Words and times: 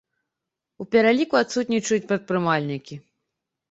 У 0.85 0.87
пераліку 0.95 1.41
адсутнічаюць 1.43 2.03
прадпрымальнікі. 2.15 2.95